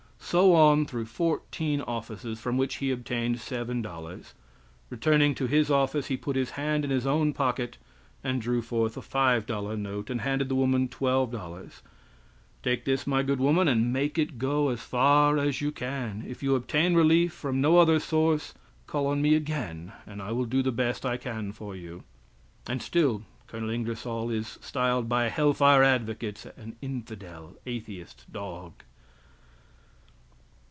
So 0.23 0.53
on 0.55 0.85
through 0.85 1.07
fourteen 1.07 1.81
offices, 1.81 2.39
from 2.39 2.55
which 2.55 2.75
he 2.75 2.89
obtained 2.89 3.35
$7. 3.39 4.33
Returning 4.89 5.35
to 5.35 5.45
his 5.45 5.69
office, 5.69 6.07
he 6.07 6.15
put 6.15 6.37
his 6.37 6.51
hand 6.51 6.85
in 6.85 6.89
his 6.91 7.05
own 7.05 7.33
pocket 7.33 7.77
and 8.23 8.41
drew 8.41 8.61
forth 8.61 8.95
a 8.95 9.01
$5 9.01 9.77
note, 9.77 10.09
and 10.09 10.21
handed 10.21 10.47
the 10.47 10.55
woman 10.55 10.87
$12. 10.87 11.81
"Take 12.63 12.85
this, 12.85 13.05
my 13.05 13.23
good 13.23 13.39
woman, 13.41 13.67
and 13.67 13.91
make 13.91 14.17
it 14.17 14.37
go 14.39 14.69
as 14.69 14.79
far 14.79 15.37
as 15.37 15.59
you 15.59 15.69
can. 15.73 16.23
If 16.25 16.41
you 16.41 16.55
obtain 16.55 16.93
relief 16.95 17.33
from 17.33 17.59
no 17.59 17.77
other 17.77 17.99
source, 17.99 18.53
call 18.87 19.07
on 19.07 19.21
me 19.21 19.35
again 19.35 19.91
and 20.07 20.21
I 20.21 20.31
will 20.31 20.45
do 20.45 20.61
the 20.63 20.71
best 20.71 21.05
I 21.05 21.17
can 21.17 21.51
for 21.51 21.75
you!" 21.75 22.03
And 22.67 22.81
still 22.81 23.23
Col. 23.47 23.69
Ingersoll 23.69 24.29
is 24.29 24.57
styled 24.61 25.09
by 25.09 25.27
hell 25.27 25.51
fire 25.53 25.83
advocates 25.83 26.45
an 26.45 26.77
infidel, 26.81 27.55
atheist, 27.65 28.31
dog! 28.31 28.83